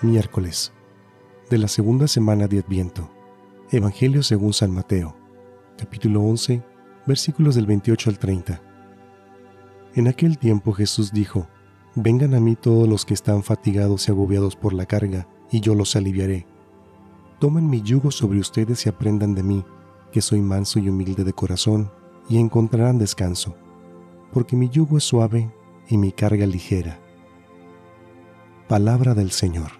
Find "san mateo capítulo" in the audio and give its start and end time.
4.52-6.22